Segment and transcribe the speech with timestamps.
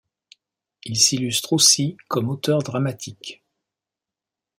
[0.83, 3.43] Il s'illustre aussi comme auteur dramatique.